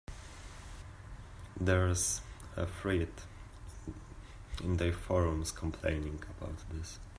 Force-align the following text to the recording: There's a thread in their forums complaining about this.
There's 1.59 2.21
a 2.57 2.65
thread 2.65 3.09
in 4.63 4.77
their 4.77 4.93
forums 4.93 5.51
complaining 5.51 6.23
about 6.39 6.57
this. 6.73 6.97